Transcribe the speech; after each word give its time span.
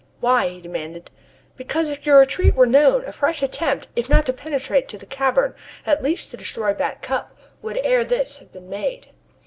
"Why?" 0.19 0.49
he 0.49 0.59
demanded. 0.61 1.11
"Because 1.55 1.91
if 1.91 2.07
your 2.07 2.17
retreat 2.17 2.55
were 2.55 2.65
known 2.65 3.05
a 3.05 3.11
fresh 3.11 3.43
attempt, 3.43 3.87
if 3.95 4.09
not 4.09 4.25
to 4.25 4.33
penetrate 4.33 4.87
to 4.87 4.97
the 4.97 5.05
cavern, 5.05 5.53
at 5.85 6.01
least 6.01 6.31
to 6.31 6.37
destroy 6.37 6.73
Back 6.73 7.03
Cup, 7.03 7.37
would 7.61 7.77
ere 7.83 8.03
this 8.03 8.39
have 8.39 8.51
been 8.51 8.67
made." 8.67 9.09